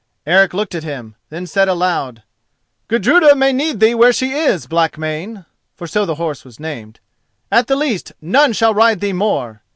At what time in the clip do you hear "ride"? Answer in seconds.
8.73-8.99